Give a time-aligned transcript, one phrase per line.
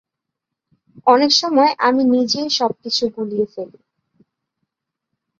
[1.07, 3.79] অনেক সময় আমি নিজেই সবকিছু গুলিয়ে ফেলি।